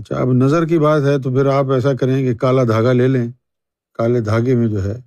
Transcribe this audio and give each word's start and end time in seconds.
اچھا 0.00 0.16
اب 0.16 0.32
نظر 0.32 0.66
کی 0.66 0.78
بات 0.78 1.02
ہے 1.02 1.18
تو 1.18 1.30
پھر 1.30 1.46
آپ 1.46 1.70
ایسا 1.70 1.94
کریں 1.94 2.22
کہ 2.22 2.34
کالا 2.34 2.64
دھاگا 2.64 2.92
لے 2.92 3.08
لیں۔ 3.08 3.30
کالے 3.94 4.20
دھاگے 4.20 4.54
میں 4.54 4.68
جو 4.68 4.84
ہے۔ 4.84 4.98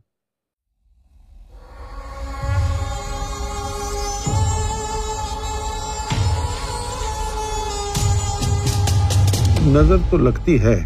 نظر 9.67 9.97
تو 10.09 10.17
لگتی 10.17 10.59
ہے، 10.59 10.85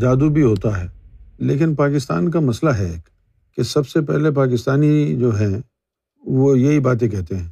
جادو 0.00 0.28
بھی 0.28 0.42
ہوتا 0.42 0.84
ہے، 0.84 0.88
لیکن 1.38 1.74
پاکستان 1.74 2.30
کا 2.30 2.40
مسئلہ 2.40 2.70
ہے 2.70 2.86
ایک 2.86 3.08
کہ 3.56 3.62
سب 3.62 3.88
سے 3.88 4.00
پہلے 4.00 4.30
پاکستانی 4.30 5.16
جو 5.16 5.36
ہیں، 5.36 5.60
وہ 6.24 6.58
یہی 6.58 6.80
باتیں 6.80 7.08
کہتے 7.08 7.36
ہیں۔ 7.36 7.48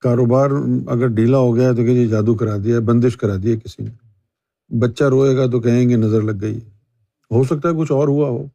کاروبار 0.00 0.50
اگر 0.86 1.06
ڈھیلا 1.06 1.38
ہو 1.38 1.56
گیا 1.56 1.70
تو 1.70 1.76
کہ 1.76 1.94
جی 1.94 2.06
جادو 2.06 2.34
کرا 2.34 2.56
دیا، 2.64 2.80
بندش 2.80 3.16
کرا 3.16 3.36
دی 3.42 3.56
کسی 3.64 3.84
نے۔ 3.84 4.03
بچہ 4.68 5.04
روئے 5.04 5.36
گا 5.36 5.46
تو 5.46 5.60
کہیں 5.60 5.88
گے 5.88 5.96
نظر 5.96 6.22
لگ 6.22 6.40
گئی۔ 6.40 6.58
ہو 7.30 7.44
سکتا 7.44 7.68
ہے 7.68 7.74
کچھ 7.78 7.92
اور 7.92 8.08
ہوا 8.08 8.28
ہو۔ 8.28 8.46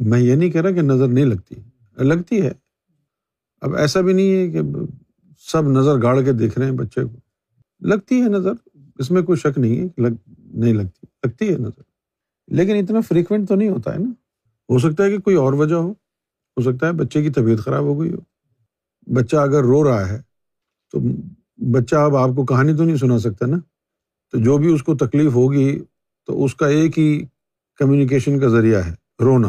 میں 0.00 0.20
یہ 0.20 0.34
نہیں 0.34 0.50
کہہ 0.50 0.60
رہا 0.60 0.70
کہ 0.70 0.82
نظر 0.82 1.08
نہیں 1.08 1.24
لگتی۔ 1.24 1.54
لگتی 1.98 2.42
ہے۔ 2.42 2.50
اب 3.60 3.74
ایسا 3.74 4.00
بھی 4.00 4.12
نہیں 4.12 4.32
ہے 4.32 4.50
کہ 4.50 4.60
سب 5.38 5.62
نظر 5.62 6.02
گاڑ 6.02 6.22
کے 6.22 6.32
دیکھ 6.32 6.58
رہے 6.58 6.66
ہیں 6.66 6.76
بچے 6.76 7.04
کو۔ 7.04 7.16
لگتی 7.80 8.22
ہے 8.22 8.28
نظر۔ 8.28 8.52
اس 8.98 9.10
میں 9.10 9.22
کوئی 9.22 9.38
شک 9.38 9.58
نہیں 9.58 9.76
ہے 9.76 10.00
لگ 10.00 10.30
نہیں 10.38 10.74
لگتی۔ 10.74 11.06
لگتی 11.24 11.52
ہے 11.52 11.58
نظر۔ 11.58 11.82
لیکن 12.48 12.74
اتنا 12.74 13.00
فریکوینٹ 13.00 13.48
تو 13.48 13.54
نہیں 13.54 13.68
ہوتا 13.68 13.92
ہے 13.92 13.98
نا۔ 13.98 14.10
ہو 14.68 14.78
سکتا 14.78 15.04
ہے 15.04 15.10
کہ 15.10 15.18
کوئی 15.18 15.36
اور 15.36 15.52
وجہ 15.52 15.74
ہو۔ 15.74 15.90
ہو 16.56 16.62
سکتا 16.62 16.86
ہے 16.86 16.92
بچے 16.92 17.22
کی 17.22 17.30
طبیعت 17.30 17.58
خراب 17.58 17.84
ہو 17.84 18.00
گئی 18.00 18.12
ہو۔ 18.12 18.18
بچہ 19.14 19.36
اگر 19.36 19.62
رو 19.62 19.84
رہا 19.84 20.08
ہے 20.08 20.22
تو 20.92 20.98
بچہ 21.56 21.96
اب 21.96 22.16
آپ 22.16 22.28
کو 22.36 22.44
کہانی 22.44 22.76
تو 22.76 22.84
نہیں 22.84 22.96
سنا 22.96 23.18
سکتا 23.18 23.46
نا۔ 23.46 23.56
تو 24.32 24.38
جو 24.38 24.58
بھی 24.58 24.74
اس 24.74 24.82
کو 24.82 24.96
تکلیف 24.96 25.34
ہوگی، 25.34 25.80
تو 26.26 26.44
اس 26.44 26.54
کا 26.54 26.66
ایک 26.66 26.98
ہی 26.98 27.24
کمیونیکیشن 27.76 28.38
کا 28.38 28.48
ذریعہ 28.48 28.80
ہے، 28.86 28.94
رونا۔ 29.20 29.48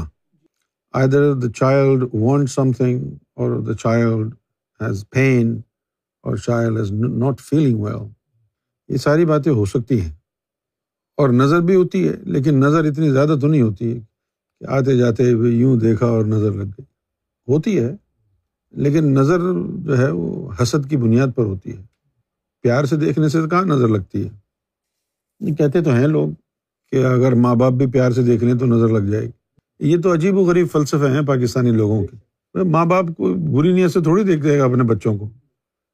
Either 1.07 1.33
the 1.33 1.51
child 1.51 2.03
want 2.13 2.49
something 2.71 3.03
or 3.35 3.59
the 3.59 3.73
child 3.73 4.33
has 4.81 5.05
pain 5.09 5.61
or 6.23 6.35
child 6.35 6.77
has 6.77 6.91
not 6.91 7.39
feeling 7.39 7.79
well 7.79 8.07
یہ 8.87 8.97
ساری 8.97 9.25
باتیں 9.25 9.51
ہو 9.51 9.65
سکتی 9.65 10.01
ہیں۔ 10.01 10.13
اور 11.17 11.29
نظر 11.29 11.59
بھی 11.59 11.75
ہوتی 11.75 12.07
ہے، 12.07 12.13
لیکن 12.21 12.59
نظر 12.59 12.85
اتنی 12.85 13.11
زیادہ 13.11 13.35
تو 13.41 13.47
نہیں 13.47 13.61
ہوتی 13.61 13.95
ہے 13.95 13.99
کہ 14.59 14.71
آتے 14.71 14.97
جاتے 14.97 15.23
یوں 15.49 15.77
دیکھا 15.77 16.05
اور 16.05 16.25
نظر 16.25 16.51
لگ 16.51 16.63
گئی۔ 16.63 16.83
ہوتی 17.47 17.79
ہے، 17.79 17.95
لیکن 18.71 19.13
نظر 19.13 19.39
جو 19.75 19.97
ہے 19.97 20.11
وہ 20.11 20.51
حسد 20.61 20.89
کی 20.89 20.97
بنیاد 20.97 21.27
پر 21.35 21.43
ہوتی 21.43 21.77
ہے۔ 21.77 21.83
پیار 22.61 22.83
سے 22.83 22.95
دیکھنے 22.95 23.29
سے 23.29 23.37
کہاں 23.49 23.65
نظر 23.65 23.87
لگتی 23.87 24.27
ہے؟ 24.27 24.48
کہتے 25.57 25.81
تو 25.81 25.89
ہیں 25.89 26.07
لوگ 26.07 26.29
کہ 26.91 27.05
اگر 27.05 27.31
ماں 27.31 27.55
باپ 27.55 27.73
بھی 27.73 27.87
پیار 27.87 28.11
سے 28.11 28.23
دیکھ 28.23 28.43
لیں 28.43 28.53
تو 28.53 28.65
نظر 28.65 28.87
لگ 28.87 29.11
جائے 29.11 29.25
گی۔ 29.25 29.31
یہ 29.79 29.97
تو 30.03 30.13
عجیب 30.13 30.37
و 30.37 30.41
غریب 30.41 30.67
فلسفے 30.71 31.07
ہیں 31.07 31.21
پاکستانی 31.21 31.71
لوگوں 31.71 32.07
کے۔ 32.07 32.17
ماں 32.63 32.85
باپ 32.85 33.05
کو 33.17 33.33
بری 33.33 33.71
نیت 33.71 33.91
سے 33.91 34.01
تھوڑی 34.01 34.23
دیکھ 34.23 34.43
دے 34.43 34.59
گا 34.59 34.63
اپنے 34.63 34.83
بچوں 34.83 35.17
کو۔ 35.17 35.29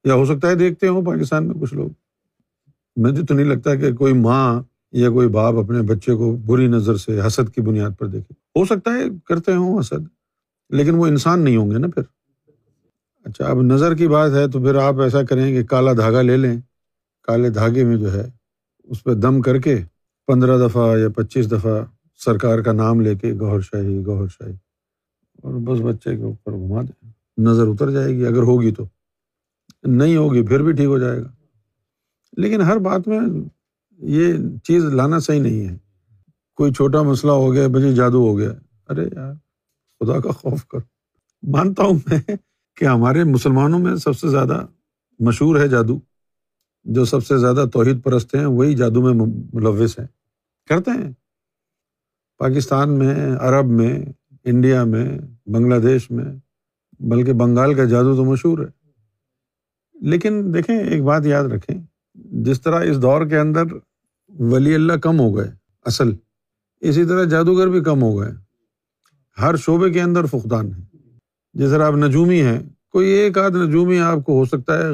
یا 0.03 0.13
ہو 0.13 0.25
سکتا 0.25 0.47
ہے 0.47 0.55
دیکھتے 0.55 0.87
ہوں 0.87 1.05
پاکستان 1.05 1.47
میں 1.47 1.55
کچھ 1.61 1.73
لوگ۔ 1.73 1.89
مجھے 2.95 3.23
تو 3.23 3.33
نہیں 3.33 3.45
لگتا 3.45 3.75
کہ 3.75 3.93
کوئی 3.93 4.13
ماں 4.13 4.61
یا 4.91 5.09
کوئی 5.09 5.27
باپ 5.27 5.55
اپنے 5.55 5.81
بچے 5.81 6.13
کو 6.13 6.35
بری 6.35 6.67
نظر 6.67 6.95
سے، 6.95 7.21
حسد 7.27 7.49
کی 7.55 7.61
بنیاد 7.61 7.89
پر 7.99 8.05
دیکھے۔ 8.05 8.59
ہو 8.59 8.65
سکتا 8.65 8.93
ہے 8.93 9.03
کرتے 9.25 9.55
ہوں 9.55 9.79
حسد، 9.79 10.07
لیکن 10.69 10.95
وہ 10.95 11.07
انسان 11.07 11.41
نہیں 11.41 11.57
ہوں 11.57 11.71
گے 11.71 11.77
نا 11.77 11.87
پھر۔ 11.87 12.03
اچھا 13.25 13.45
اب 13.45 13.61
نظر 13.61 13.95
کی 13.95 14.07
بات 14.07 14.31
ہے 14.31 14.47
تو 14.47 14.59
پھر 14.59 14.75
آپ 14.75 14.99
ایسا 14.99 15.23
کریں 15.23 15.51
کہ 15.51 15.63
کالا 15.63 15.93
دھاگا 15.93 16.21
لے 16.21 16.37
لیں۔ 16.37 16.61
کالے 17.23 17.49
دھاگے 17.49 17.83
میں 17.83 17.97
جو 17.97 18.13
ہے 18.13 18.29
اس 18.87 19.03
پہ 19.03 19.13
دم 19.13 19.41
کر 19.41 19.57
کے 19.57 19.77
پندرہ 20.27 20.67
دفعہ 20.67 20.97
یا 20.97 21.09
پچیس 21.09 21.51
دفعہ 21.51 21.81
سرکار 22.15 22.59
کا 22.59 22.71
نام 22.71 23.01
لے 23.01 23.15
کے 23.15 23.33
گور 23.33 23.61
شاہی 23.61 24.05
گور 24.05 24.27
شاہی۔ 24.27 24.55
اور 25.43 25.53
بس 25.53 25.81
بچے 25.81 26.17
کے 26.17 26.23
اوپر 26.23 26.51
گھما 26.51 26.81
دیں 26.81 27.11
نظر 27.37 27.67
اتر 27.67 27.91
جائے 27.91 28.15
گی، 28.15 28.25
اگر 28.25 28.41
ہوگی 28.41 28.71
تو۔ 28.71 28.85
نہیں 29.83 30.17
ہوگی 30.17 30.45
پھر 30.45 30.63
بھی 30.63 30.71
ٹھیک 30.71 30.85
ہو 30.85 30.99
جائے 30.99 31.21
گا۔ 31.21 31.31
لیکن 32.37 32.61
ہر 32.61 32.77
بات 32.77 33.07
میں 33.07 33.19
یہ 33.97 34.33
چیز 34.63 34.85
لانا 34.85 35.19
صحیح 35.19 35.41
نہیں 35.41 35.69
ہے۔ 35.69 35.77
کوئی 36.55 36.73
چھوٹا 36.73 37.01
مسئلہ 37.01 37.31
ہو 37.31 37.53
گیا، 37.53 37.67
بجے 37.67 37.95
جادو 37.95 38.17
ہو 38.17 38.37
گیا۔ 38.37 38.51
ارے 38.89 39.09
یار، 39.15 39.33
خدا 39.99 40.19
کا 40.19 40.31
خوف 40.31 40.65
کر۔ 40.65 40.79
مانتا 41.43 41.83
ہوں 41.83 41.99
میں 42.05 42.31
کہ 42.75 42.85
ہمارے 42.85 43.23
مسلمانوں 43.23 43.79
میں 43.79 43.95
سب 43.95 44.17
سے 44.17 44.27
زیادہ 44.27 44.65
مشہور 45.19 45.59
ہے 45.59 45.67
جادو۔ 45.67 45.99
جو 46.85 47.05
سب 47.05 47.25
سے 47.25 47.37
زیادہ 47.37 47.65
توحید 47.73 48.03
پرست 48.03 48.35
ہیں، 48.35 48.45
وہی 48.45 48.75
جادو 48.75 49.01
میں 49.01 49.25
ملوث 49.53 49.99
ہیں۔ 49.99 50.07
کرتے 50.69 50.91
ہیں۔ 50.91 51.11
پاکستان 52.37 52.99
میں، 52.99 53.35
عرب 53.39 53.65
میں، 53.65 54.05
انڈیا 54.43 54.83
میں، 54.83 55.19
بنگلہ 55.45 55.79
دیش 55.79 56.11
میں، 56.11 56.25
بلکہ 56.99 57.33
بنگال 57.33 57.73
کا 57.73 57.83
جادو 57.83 58.15
تو 58.15 58.25
مشہور 58.25 58.59
ہے۔ 58.59 58.89
لیکن 60.01 60.51
دیکھیں، 60.53 60.79
ایک 60.79 61.03
بات 61.03 61.25
یاد 61.25 61.43
رکھیں، 61.43 61.81
جس 62.15 62.61
طرح 62.61 62.83
اس 62.83 63.01
دور 63.01 63.25
کے 63.25 63.37
اندر 63.37 63.63
ولی 64.39 64.75
اللہ 64.75 64.93
کم 64.93 65.19
ہو 65.19 65.37
گئے، 65.37 65.51
اصل، 65.85 66.11
اسی 66.81 67.05
طرح 67.05 67.23
جادوگر 67.23 67.67
بھی 67.67 67.83
کم 67.83 68.01
ہو 68.01 68.19
گئے۔ 68.19 68.31
ہر 69.41 69.55
شعبے 69.55 69.89
کے 69.89 70.01
اندر 70.01 70.25
فقدان 70.25 70.73
ہے۔ 70.73 70.97
جس 71.53 71.69
طرح 71.69 71.87
آپ 71.87 71.93
نجومی 71.93 72.41
ہیں، 72.41 72.59
کوئی 72.89 73.09
ایک 73.09 73.37
آدھ 73.37 73.53
نجومی 73.53 73.99
آپ 73.99 74.25
کو 74.25 74.37
ہو 74.37 74.45
سکتا 74.45 74.77
ہے، 74.77 74.85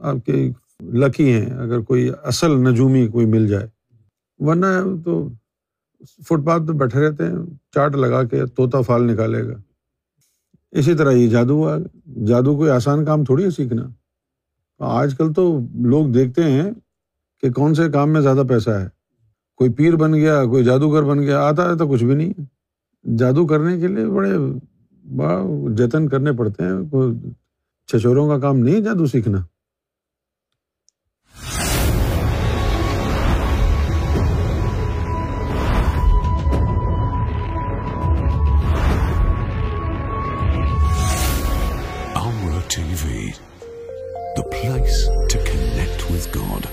آپ 0.00 0.16
کے 0.26 0.52
لکی 0.82 1.32
ہیں، 1.32 1.46
اگر 1.46 1.80
کوئی 1.80 2.10
اصل 2.22 2.50
نجومی 2.50 3.08
کوئی 3.08 3.26
مل 3.26 3.48
جائے۔ 3.48 3.66
ورنہ 4.38 4.66
تو 5.04 5.28
فٹ 6.02 6.46
پاتھ 6.46 6.62
پہ 6.62 6.72
بیٹھے 6.72 7.00
رہتے 7.00 7.26
ہیں، 7.26 7.36
چاٹ 7.74 7.96
لگا 7.96 8.22
کے 8.22 8.46
طوطا 8.46 8.80
فال 8.80 9.12
نکالے 9.12 9.48
گا۔ 9.48 9.54
اسی 10.72 10.94
طرح 10.94 11.10
یہ 11.10 11.28
جادو 11.28 11.54
ہوا۔ 11.54 11.78
جادو 12.26 12.56
کوئی 12.56 12.70
آسان 12.70 13.04
کام 13.04 13.24
تھوڑی 13.24 13.44
ہے 13.44 13.50
سیکھنا۔ 13.50 13.82
آج 14.78 15.14
کل 15.18 15.32
تو 15.32 15.60
لوگ 15.74 16.06
دیکھتے 16.08 16.42
ہیں 16.44 16.70
کہ 17.40 17.50
کون 17.50 17.74
سے 17.74 17.88
کام 17.88 18.12
میں 18.12 18.20
زیادہ 18.20 18.42
پیسہ 18.48 18.70
ہے۔ 18.70 18.88
کوئی 19.56 19.70
پیر 19.70 19.96
بن 19.96 20.14
گیا، 20.14 20.44
کوئی 20.44 20.64
جادوگر 20.64 21.02
بن 21.02 21.22
گیا، 21.22 21.40
آتا 21.40 21.70
ہے 21.70 21.76
تو 21.76 21.88
کچھ 21.88 22.04
بھی 22.04 22.14
نہیں۔ 22.14 22.32
جادو 23.18 23.46
کرنے 23.46 23.80
کے 23.80 23.86
لیے 23.86 24.06
بڑے 24.06 24.38
بڑا 25.16 25.42
جتن 25.76 26.08
کرنے 26.08 26.32
پڑتے 26.32 26.64
ہیں۔ 26.64 26.78
چھچوروں 27.86 28.28
کا 28.28 28.38
کام 28.38 28.56
نہیں 28.56 28.74
ہے 28.74 28.80
جادو 28.80 29.06
سیکھنا۔ 29.06 29.38
لگس 44.68 44.98
چکن 45.30 45.58
لکھ 45.76 46.12
گاڈ 46.34 46.66